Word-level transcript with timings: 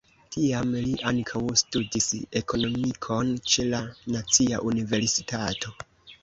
Tiam 0.35 0.69
li 0.85 0.93
ankaŭ 1.09 1.41
studis 1.61 2.07
Ekonomikon 2.41 3.29
ĉe 3.53 3.67
la 3.75 3.83
Nacia 4.17 4.63
Universitato. 4.73 5.77